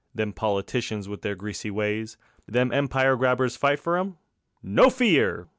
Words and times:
Them 0.15 0.33
politicians 0.33 1.07
with 1.07 1.21
their 1.21 1.35
greasy 1.35 1.69
ways; 1.69 2.17
Them 2.47 2.71
empire 2.71 3.15
grabbers 3.15 3.55
fight 3.55 3.79
for 3.79 3.97
'em? 3.99 4.17
No 4.63 4.89
fear! 4.89 5.47